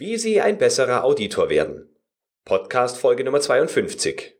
[0.00, 1.88] Wie Sie ein besserer Auditor werden.
[2.44, 4.36] Podcast Folge Nummer 52.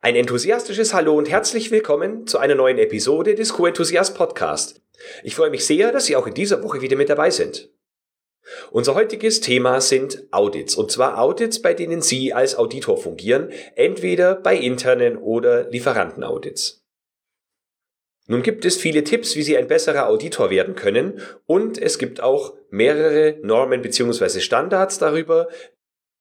[0.00, 4.82] Ein enthusiastisches Hallo und herzlich willkommen zu einer neuen Episode des Co-Enthusiast Podcast.
[5.22, 7.70] Ich freue mich sehr, dass Sie auch in dieser Woche wieder mit dabei sind.
[8.70, 14.34] Unser heutiges Thema sind Audits, und zwar Audits, bei denen Sie als Auditor fungieren, entweder
[14.34, 16.84] bei internen oder Lieferantenaudits.
[18.28, 22.20] Nun gibt es viele Tipps, wie Sie ein besserer Auditor werden können, und es gibt
[22.20, 24.40] auch mehrere Normen bzw.
[24.40, 25.48] Standards darüber,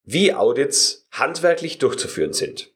[0.03, 2.74] wie Audits handwerklich durchzuführen sind.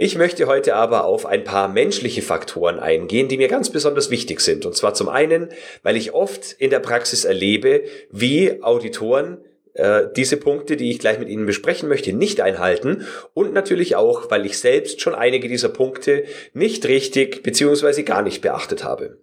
[0.00, 4.40] Ich möchte heute aber auf ein paar menschliche Faktoren eingehen, die mir ganz besonders wichtig
[4.40, 4.64] sind.
[4.64, 5.48] Und zwar zum einen,
[5.82, 9.38] weil ich oft in der Praxis erlebe, wie Auditoren
[9.74, 13.08] äh, diese Punkte, die ich gleich mit Ihnen besprechen möchte, nicht einhalten.
[13.34, 18.04] Und natürlich auch, weil ich selbst schon einige dieser Punkte nicht richtig bzw.
[18.04, 19.18] gar nicht beachtet habe.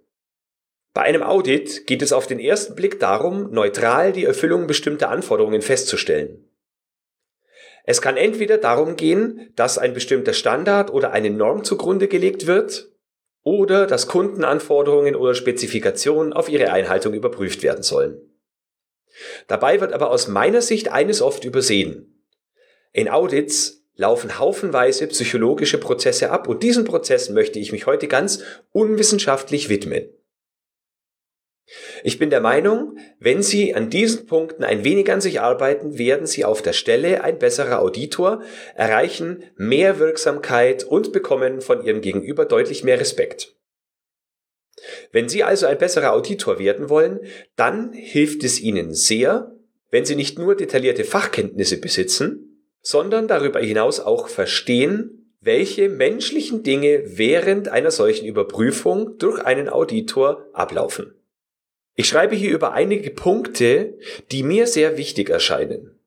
[0.94, 5.62] Bei einem Audit geht es auf den ersten Blick darum, neutral die Erfüllung bestimmter Anforderungen
[5.62, 6.50] festzustellen.
[7.86, 12.92] Es kann entweder darum gehen, dass ein bestimmter Standard oder eine Norm zugrunde gelegt wird,
[13.46, 18.20] oder dass Kundenanforderungen oder Spezifikationen auf ihre Einhaltung überprüft werden sollen.
[19.48, 22.26] Dabei wird aber aus meiner Sicht eines oft übersehen.
[22.92, 28.44] In Audits laufen haufenweise psychologische Prozesse ab und diesen Prozess möchte ich mich heute ganz
[28.72, 30.10] unwissenschaftlich widmen.
[32.04, 36.28] Ich bin der Meinung, wenn Sie an diesen Punkten ein wenig an sich arbeiten, werden
[36.28, 38.44] Sie auf der Stelle ein besserer Auditor,
[38.76, 43.56] erreichen mehr Wirksamkeit und bekommen von Ihrem Gegenüber deutlich mehr Respekt.
[45.12, 47.22] Wenn Sie also ein besserer Auditor werden wollen,
[47.56, 49.52] dann hilft es Ihnen sehr,
[49.90, 57.04] wenn Sie nicht nur detaillierte Fachkenntnisse besitzen, sondern darüber hinaus auch verstehen, welche menschlichen Dinge
[57.06, 61.16] während einer solchen Überprüfung durch einen Auditor ablaufen.
[61.96, 63.98] Ich schreibe hier über einige Punkte,
[64.32, 65.98] die mir sehr wichtig erscheinen.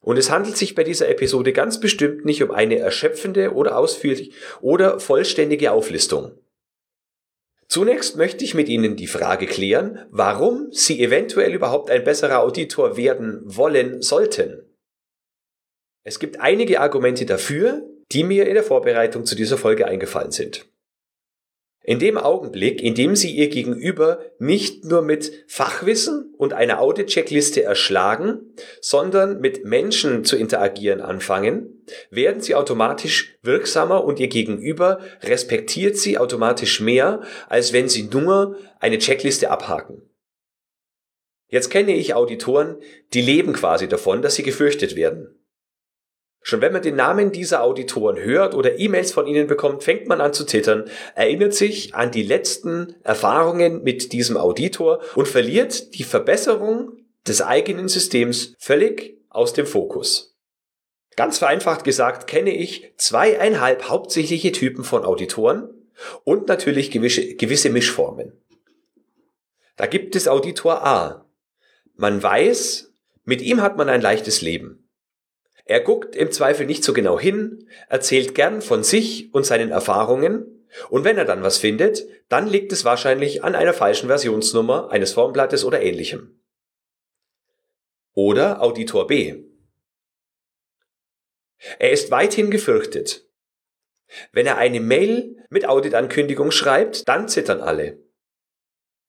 [0.00, 4.32] Und es handelt sich bei dieser Episode ganz bestimmt nicht um eine erschöpfende oder ausführlich
[4.60, 6.32] oder vollständige Auflistung.
[7.68, 12.96] Zunächst möchte ich mit Ihnen die Frage klären, warum Sie eventuell überhaupt ein besserer Auditor
[12.96, 14.62] werden wollen sollten.
[16.04, 20.66] Es gibt einige Argumente dafür, die mir in der Vorbereitung zu dieser Folge eingefallen sind.
[21.84, 27.64] In dem Augenblick, in dem Sie Ihr Gegenüber nicht nur mit Fachwissen und einer Audit-Checkliste
[27.64, 35.96] erschlagen, sondern mit Menschen zu interagieren anfangen, werden Sie automatisch wirksamer und Ihr Gegenüber respektiert
[35.96, 40.02] Sie automatisch mehr, als wenn Sie nur eine Checkliste abhaken.
[41.52, 42.76] Jetzt kenne ich Auditoren,
[43.12, 45.41] die leben quasi davon, dass sie gefürchtet werden.
[46.42, 50.20] Schon wenn man den Namen dieser Auditoren hört oder E-Mails von ihnen bekommt, fängt man
[50.20, 56.02] an zu zittern, erinnert sich an die letzten Erfahrungen mit diesem Auditor und verliert die
[56.02, 60.36] Verbesserung des eigenen Systems völlig aus dem Fokus.
[61.14, 65.68] Ganz vereinfacht gesagt kenne ich zweieinhalb hauptsächliche Typen von Auditoren
[66.24, 68.32] und natürlich gewisse, gewisse Mischformen.
[69.76, 71.26] Da gibt es Auditor A.
[71.94, 72.92] Man weiß,
[73.24, 74.81] mit ihm hat man ein leichtes Leben.
[75.64, 80.58] Er guckt im Zweifel nicht so genau hin, erzählt gern von sich und seinen Erfahrungen,
[80.88, 85.12] und wenn er dann was findet, dann liegt es wahrscheinlich an einer falschen Versionsnummer eines
[85.12, 86.40] Formblattes oder ähnlichem.
[88.14, 89.44] Oder Auditor B.
[91.78, 93.26] Er ist weithin gefürchtet.
[94.32, 98.02] Wenn er eine Mail mit Auditankündigung schreibt, dann zittern alle.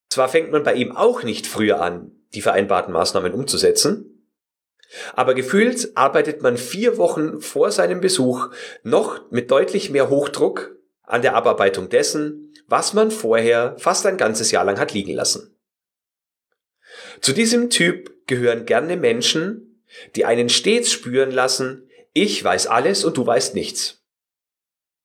[0.10, 4.13] Zwar fängt man bei ihm auch nicht früher an, die vereinbarten Maßnahmen umzusetzen,
[5.14, 8.50] aber gefühlt arbeitet man vier Wochen vor seinem Besuch
[8.84, 14.52] noch mit deutlich mehr Hochdruck an der Abarbeitung dessen, was man vorher fast ein ganzes
[14.52, 15.56] Jahr lang hat liegen lassen.
[17.22, 19.84] Zu diesem Typ gehören gerne Menschen,
[20.16, 24.04] die einen stets spüren lassen, ich weiß alles und du weißt nichts.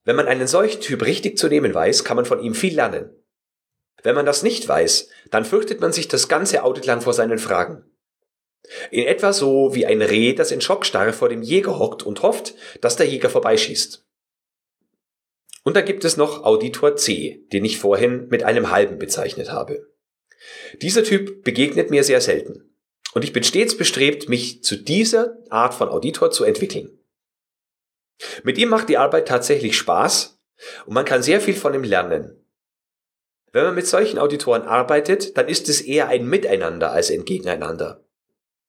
[0.05, 3.11] Wenn man einen solchen Typ richtig zu nehmen weiß, kann man von ihm viel lernen.
[4.03, 7.39] Wenn man das nicht weiß, dann fürchtet man sich das ganze Audit lang vor seinen
[7.39, 7.85] Fragen.
[8.91, 12.55] In etwa so wie ein Reh, das in Schockstarre vor dem Jäger hockt und hofft,
[12.81, 14.05] dass der Jäger vorbeischießt.
[15.65, 19.87] Und da gibt es noch Auditor C, den ich vorhin mit einem halben bezeichnet habe.
[20.81, 22.75] Dieser Typ begegnet mir sehr selten.
[23.15, 26.99] Und ich bin stets bestrebt, mich zu dieser Art von Auditor zu entwickeln.
[28.43, 30.41] Mit ihm macht die Arbeit tatsächlich Spaß
[30.87, 32.45] und man kann sehr viel von ihm lernen.
[33.53, 38.05] Wenn man mit solchen Auditoren arbeitet, dann ist es eher ein Miteinander als ein Gegeneinander.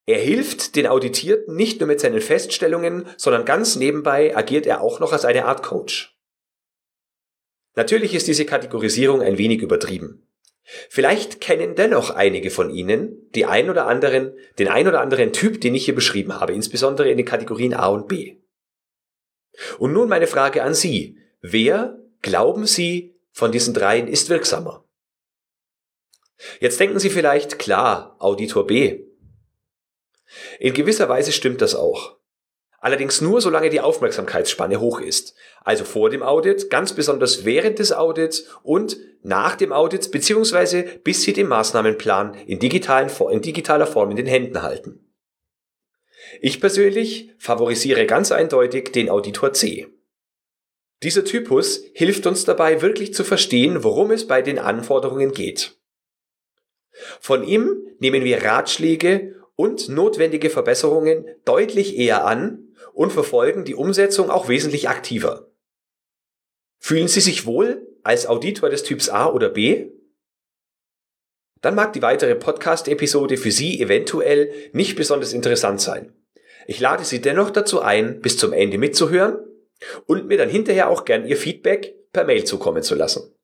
[0.09, 5.00] Er hilft den Auditierten nicht nur mit seinen Feststellungen, sondern ganz nebenbei agiert er auch
[5.00, 6.17] noch als eine Art Coach.
[7.75, 10.27] Natürlich ist diese Kategorisierung ein wenig übertrieben.
[10.89, 15.61] Vielleicht kennen dennoch einige von Ihnen die ein oder anderen, den ein oder anderen Typ,
[15.61, 18.38] den ich hier beschrieben habe, insbesondere in den Kategorien A und B.
[19.77, 21.19] Und nun meine Frage an Sie.
[21.39, 24.83] Wer, glauben Sie, von diesen dreien ist wirksamer?
[26.59, 29.08] Jetzt denken Sie vielleicht, klar, Auditor B.
[30.60, 32.18] In gewisser Weise stimmt das auch.
[32.81, 35.36] Allerdings nur, solange die Aufmerksamkeitsspanne hoch ist.
[35.64, 41.24] Also vor dem Audit, ganz besonders während des Audits und nach dem Audit, beziehungsweise bis
[41.24, 45.06] Sie den Maßnahmenplan in, digitalen, in digitaler Form in den Händen halten.
[46.42, 49.88] Ich persönlich favorisiere ganz eindeutig den Auditor C.
[51.04, 55.78] Dieser Typus hilft uns dabei wirklich zu verstehen, worum es bei den Anforderungen geht.
[57.20, 64.29] Von ihm nehmen wir Ratschläge und notwendige Verbesserungen deutlich eher an und verfolgen die Umsetzung
[64.29, 65.51] auch wesentlich aktiver.
[66.81, 69.91] Fühlen Sie sich wohl als Auditor des Typs A oder B?
[71.59, 76.13] Dann mag die weitere Podcast-Episode für Sie eventuell nicht besonders interessant sein.
[76.65, 79.39] Ich lade Sie dennoch dazu ein, bis zum Ende mitzuhören
[80.06, 83.35] und mir dann hinterher auch gern Ihr Feedback per Mail zukommen zu lassen.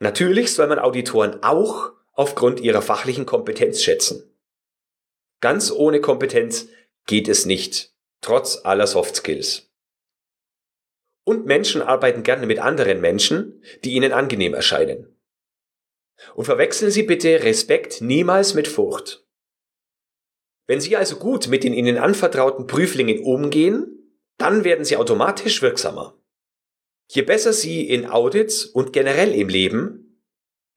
[0.00, 4.31] Natürlich soll man Auditoren auch aufgrund ihrer fachlichen Kompetenz schätzen.
[5.42, 6.68] Ganz ohne Kompetenz
[7.04, 9.68] geht es nicht, trotz aller Soft Skills.
[11.24, 15.18] Und Menschen arbeiten gerne mit anderen Menschen, die ihnen angenehm erscheinen.
[16.36, 19.26] Und verwechseln Sie bitte Respekt niemals mit Furcht.
[20.68, 26.16] Wenn Sie also gut mit den Ihnen anvertrauten Prüflingen umgehen, dann werden Sie automatisch wirksamer.
[27.10, 30.22] Je besser Sie in Audits und generell im Leben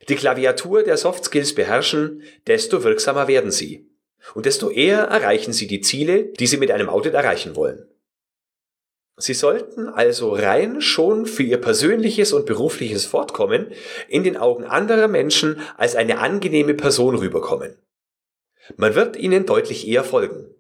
[0.10, 3.95] die Klaviatur der Soft Skills beherrschen, desto wirksamer werden Sie
[4.34, 7.88] und desto eher erreichen Sie die Ziele, die Sie mit einem Audit erreichen wollen.
[9.18, 13.72] Sie sollten also rein schon für Ihr persönliches und berufliches Fortkommen
[14.10, 17.78] in den Augen anderer Menschen als eine angenehme Person rüberkommen.
[18.76, 20.55] Man wird Ihnen deutlich eher folgen.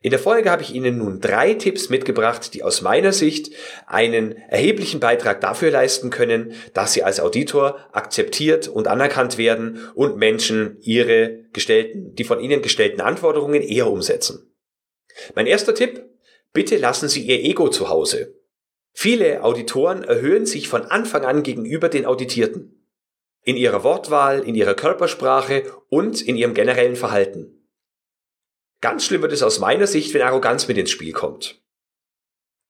[0.00, 3.52] In der Folge habe ich Ihnen nun drei Tipps mitgebracht, die aus meiner Sicht
[3.86, 10.16] einen erheblichen Beitrag dafür leisten können, dass Sie als Auditor akzeptiert und anerkannt werden und
[10.16, 14.54] Menschen ihre gestellten, die von Ihnen gestellten Anforderungen eher umsetzen.
[15.34, 16.04] Mein erster Tipp,
[16.52, 18.36] bitte lassen Sie Ihr Ego zu Hause.
[18.92, 22.84] Viele Auditoren erhöhen sich von Anfang an gegenüber den Auditierten.
[23.42, 27.57] In ihrer Wortwahl, in ihrer Körpersprache und in ihrem generellen Verhalten.
[28.80, 31.60] Ganz schlimm wird es aus meiner Sicht, wenn Arroganz mit ins Spiel kommt.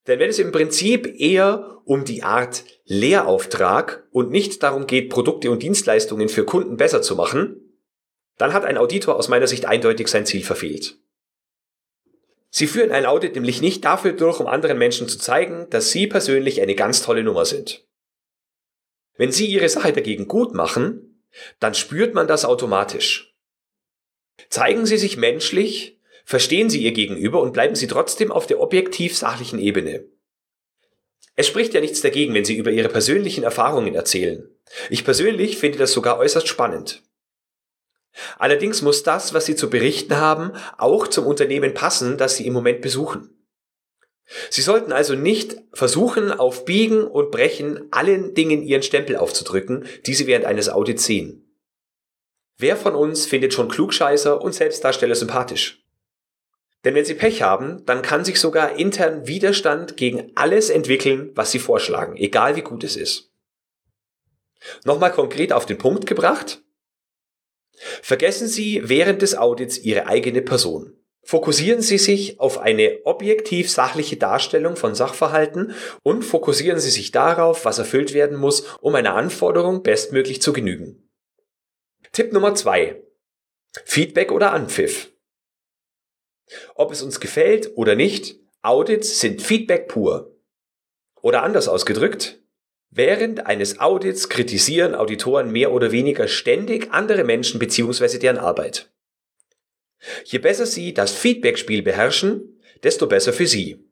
[0.06, 5.50] Denn wenn es im Prinzip eher um die Art Lehrauftrag und nicht darum geht, Produkte
[5.50, 7.68] und Dienstleistungen für Kunden besser zu machen,
[8.38, 10.98] dann hat ein Auditor aus meiner Sicht eindeutig sein Ziel verfehlt.
[12.50, 16.06] Sie führen ein Audit nämlich nicht dafür durch, um anderen Menschen zu zeigen, dass Sie
[16.06, 17.86] persönlich eine ganz tolle Nummer sind.
[19.16, 21.22] Wenn Sie Ihre Sache dagegen gut machen,
[21.60, 23.36] dann spürt man das automatisch.
[24.48, 25.97] Zeigen Sie sich menschlich,
[26.28, 30.04] Verstehen Sie Ihr Gegenüber und bleiben Sie trotzdem auf der objektiv sachlichen Ebene.
[31.36, 34.46] Es spricht ja nichts dagegen, wenn Sie über Ihre persönlichen Erfahrungen erzählen.
[34.90, 37.02] Ich persönlich finde das sogar äußerst spannend.
[38.38, 42.52] Allerdings muss das, was Sie zu berichten haben, auch zum Unternehmen passen, das Sie im
[42.52, 43.30] Moment besuchen.
[44.50, 50.12] Sie sollten also nicht versuchen, auf Biegen und Brechen allen Dingen Ihren Stempel aufzudrücken, die
[50.12, 51.50] Sie während eines Audits sehen.
[52.58, 55.87] Wer von uns findet schon Klugscheißer und Selbstdarsteller sympathisch?
[56.84, 61.50] Denn wenn Sie Pech haben, dann kann sich sogar intern Widerstand gegen alles entwickeln, was
[61.50, 63.32] Sie vorschlagen, egal wie gut es ist.
[64.84, 66.62] Nochmal konkret auf den Punkt gebracht.
[68.02, 70.94] Vergessen Sie während des Audits Ihre eigene Person.
[71.22, 77.64] Fokussieren Sie sich auf eine objektiv sachliche Darstellung von Sachverhalten und fokussieren Sie sich darauf,
[77.64, 81.08] was erfüllt werden muss, um einer Anforderung bestmöglich zu genügen.
[82.12, 83.02] Tipp Nummer zwei:
[83.84, 85.12] Feedback oder Anpfiff.
[86.74, 90.36] Ob es uns gefällt oder nicht, Audits sind Feedback pur.
[91.20, 92.40] Oder anders ausgedrückt,
[92.90, 98.18] während eines Audits kritisieren Auditoren mehr oder weniger ständig andere Menschen bzw.
[98.18, 98.90] deren Arbeit.
[100.24, 103.84] Je besser Sie das Feedback-Spiel beherrschen, desto besser für Sie.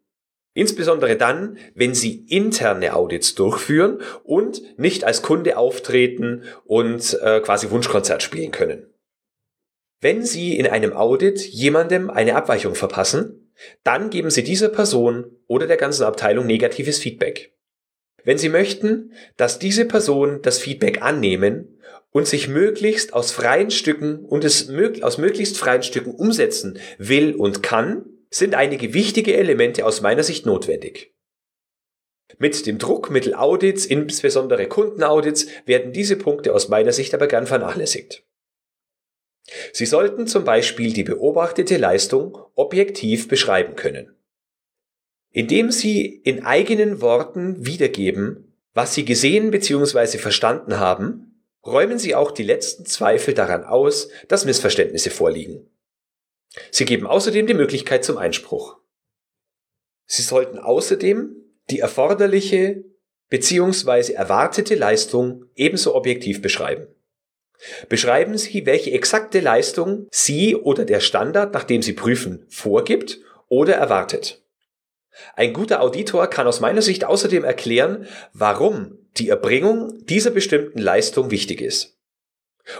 [0.54, 7.70] Insbesondere dann, wenn Sie interne Audits durchführen und nicht als Kunde auftreten und äh, quasi
[7.70, 8.86] Wunschkonzert spielen können.
[10.00, 15.66] Wenn Sie in einem Audit jemandem eine Abweichung verpassen, dann geben Sie dieser Person oder
[15.66, 17.54] der ganzen Abteilung negatives Feedback.
[18.22, 21.78] Wenn Sie möchten, dass diese Person das Feedback annehmen
[22.10, 24.68] und sich möglichst aus freien Stücken und es
[25.02, 30.44] aus möglichst freien Stücken umsetzen will und kann, sind einige wichtige Elemente aus meiner Sicht
[30.44, 31.14] notwendig.
[32.38, 38.25] Mit dem Druckmittel Audits, insbesondere Kundenaudits, werden diese Punkte aus meiner Sicht aber gern vernachlässigt.
[39.72, 44.14] Sie sollten zum Beispiel die beobachtete Leistung objektiv beschreiben können.
[45.30, 50.18] Indem Sie in eigenen Worten wiedergeben, was Sie gesehen bzw.
[50.18, 55.68] verstanden haben, räumen Sie auch die letzten Zweifel daran aus, dass Missverständnisse vorliegen.
[56.70, 58.78] Sie geben außerdem die Möglichkeit zum Einspruch.
[60.06, 61.36] Sie sollten außerdem
[61.70, 62.84] die erforderliche
[63.28, 64.12] bzw.
[64.12, 66.86] erwartete Leistung ebenso objektiv beschreiben.
[67.88, 73.18] Beschreiben Sie, welche exakte Leistung Sie oder der Standard, nach dem Sie prüfen, vorgibt
[73.48, 74.42] oder erwartet.
[75.34, 81.30] Ein guter Auditor kann aus meiner Sicht außerdem erklären, warum die Erbringung dieser bestimmten Leistung
[81.30, 81.98] wichtig ist.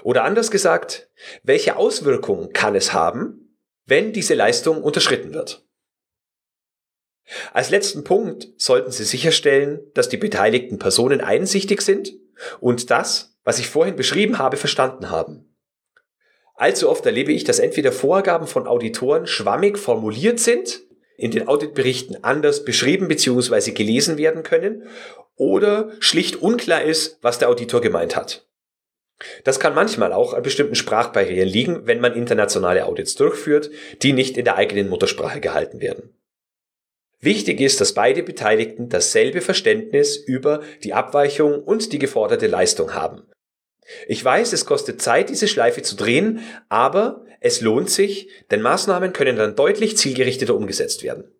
[0.02, 1.08] Oder anders gesagt,
[1.42, 5.64] welche Auswirkungen kann es haben, wenn diese Leistung unterschritten wird.
[7.52, 12.12] Als letzten Punkt sollten Sie sicherstellen, dass die beteiligten Personen einsichtig sind
[12.60, 15.56] und das, was ich vorhin beschrieben habe, verstanden haben.
[16.54, 20.80] Allzu oft erlebe ich, dass entweder Vorgaben von Auditoren schwammig formuliert sind,
[21.18, 23.72] in den Auditberichten anders beschrieben bzw.
[23.72, 24.84] gelesen werden können
[25.36, 28.46] oder schlicht unklar ist, was der Auditor gemeint hat.
[29.44, 33.70] Das kann manchmal auch an bestimmten Sprachbarrieren liegen, wenn man internationale Audits durchführt,
[34.02, 36.14] die nicht in der eigenen Muttersprache gehalten werden.
[37.20, 43.22] Wichtig ist, dass beide Beteiligten dasselbe Verständnis über die Abweichung und die geforderte Leistung haben.
[44.06, 49.12] Ich weiß, es kostet Zeit, diese Schleife zu drehen, aber es lohnt sich, denn Maßnahmen
[49.12, 51.32] können dann deutlich zielgerichteter umgesetzt werden.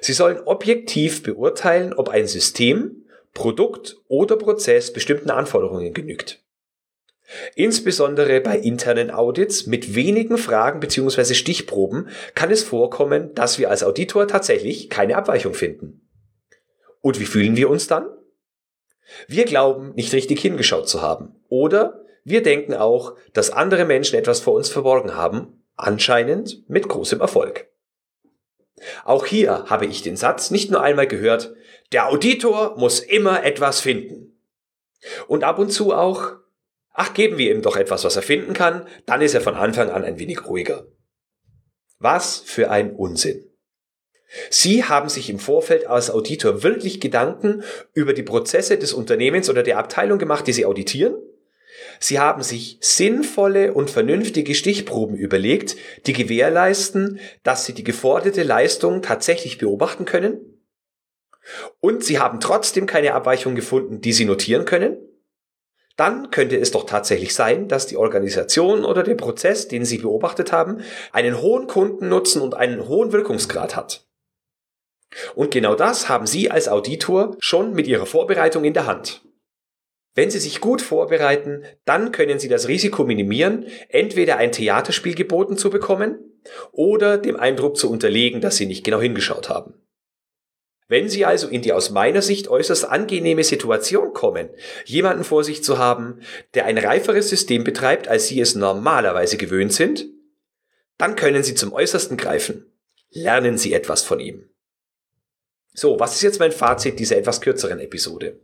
[0.00, 6.41] Sie sollen objektiv beurteilen, ob ein System, Produkt oder Prozess bestimmten Anforderungen genügt.
[7.54, 11.34] Insbesondere bei internen Audits mit wenigen Fragen bzw.
[11.34, 16.08] Stichproben kann es vorkommen, dass wir als Auditor tatsächlich keine Abweichung finden.
[17.00, 18.06] Und wie fühlen wir uns dann?
[19.26, 21.34] Wir glauben, nicht richtig hingeschaut zu haben.
[21.48, 27.20] Oder wir denken auch, dass andere Menschen etwas vor uns verborgen haben, anscheinend mit großem
[27.20, 27.68] Erfolg.
[29.04, 31.54] Auch hier habe ich den Satz nicht nur einmal gehört,
[31.92, 34.40] der Auditor muss immer etwas finden.
[35.26, 36.36] Und ab und zu auch,
[36.92, 39.90] Ach, geben wir ihm doch etwas, was er finden kann, dann ist er von Anfang
[39.90, 40.86] an ein wenig ruhiger.
[41.98, 43.44] Was für ein Unsinn.
[44.50, 49.62] Sie haben sich im Vorfeld als Auditor wirklich Gedanken über die Prozesse des Unternehmens oder
[49.62, 51.14] der Abteilung gemacht, die Sie auditieren?
[52.00, 59.02] Sie haben sich sinnvolle und vernünftige Stichproben überlegt, die gewährleisten, dass Sie die geforderte Leistung
[59.02, 60.40] tatsächlich beobachten können?
[61.80, 64.96] Und Sie haben trotzdem keine Abweichung gefunden, die Sie notieren können?
[65.96, 70.52] Dann könnte es doch tatsächlich sein, dass die Organisation oder der Prozess, den Sie beobachtet
[70.52, 70.80] haben,
[71.12, 74.06] einen hohen Kundennutzen und einen hohen Wirkungsgrad hat.
[75.34, 79.22] Und genau das haben Sie als Auditor schon mit Ihrer Vorbereitung in der Hand.
[80.14, 85.56] Wenn Sie sich gut vorbereiten, dann können Sie das Risiko minimieren, entweder ein Theaterspiel geboten
[85.56, 86.18] zu bekommen
[86.70, 89.74] oder dem Eindruck zu unterlegen, dass Sie nicht genau hingeschaut haben.
[90.92, 94.50] Wenn Sie also in die aus meiner Sicht äußerst angenehme Situation kommen,
[94.84, 96.20] jemanden vor sich zu haben,
[96.52, 100.04] der ein reiferes System betreibt, als Sie es normalerweise gewöhnt sind,
[100.98, 102.70] dann können Sie zum Äußersten greifen.
[103.08, 104.50] Lernen Sie etwas von ihm.
[105.72, 108.38] So, was ist jetzt mein Fazit dieser etwas kürzeren Episode?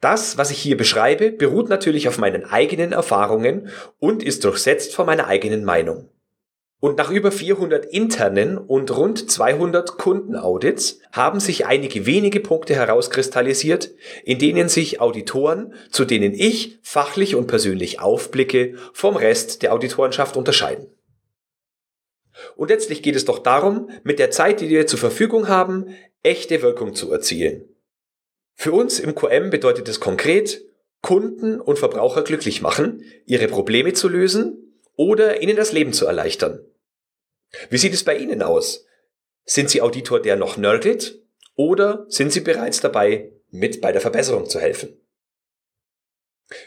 [0.00, 5.04] Das, was ich hier beschreibe, beruht natürlich auf meinen eigenen Erfahrungen und ist durchsetzt von
[5.04, 6.08] meiner eigenen Meinung.
[6.80, 13.90] Und nach über 400 internen und rund 200 Kundenaudits haben sich einige wenige Punkte herauskristallisiert,
[14.24, 20.38] in denen sich Auditoren, zu denen ich fachlich und persönlich aufblicke, vom Rest der Auditorenschaft
[20.38, 20.86] unterscheiden.
[22.56, 26.62] Und letztlich geht es doch darum, mit der Zeit, die wir zur Verfügung haben, echte
[26.62, 27.68] Wirkung zu erzielen.
[28.54, 30.62] Für uns im QM bedeutet es konkret,
[31.02, 34.59] Kunden und Verbraucher glücklich machen, ihre Probleme zu lösen
[35.00, 36.60] oder ihnen das Leben zu erleichtern.
[37.70, 38.84] Wie sieht es bei Ihnen aus?
[39.46, 41.22] Sind Sie Auditor, der noch nörgelt
[41.54, 45.00] oder sind Sie bereits dabei, mit bei der Verbesserung zu helfen?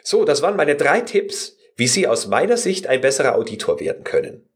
[0.01, 4.03] So, das waren meine drei Tipps, wie Sie aus meiner Sicht ein besserer Auditor werden
[4.03, 4.49] können.